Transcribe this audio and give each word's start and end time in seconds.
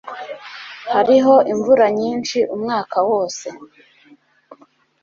Hariho 0.93 1.35
imvura 1.51 1.85
nyinshi 1.99 2.37
umwaka 2.55 2.97
wose. 3.09 3.47